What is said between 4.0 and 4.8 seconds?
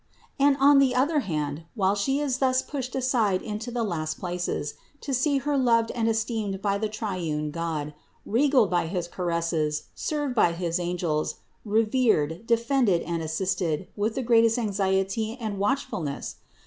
places,